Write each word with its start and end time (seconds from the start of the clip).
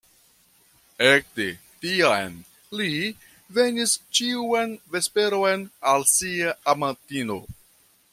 Ekde 1.07 1.45
tiam 1.83 2.33
li 2.79 2.87
venis 3.57 3.93
ĉiun 4.21 4.73
vesperon 4.97 5.67
al 5.93 6.07
sia 6.13 6.55
amatino. 6.75 7.39